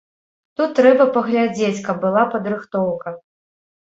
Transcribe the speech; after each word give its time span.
Тут 0.59 0.71
трэба 0.77 1.05
паглядзець, 1.17 1.83
каб 1.89 1.99
была 2.05 2.23
падрыхтоўка. 2.33 3.13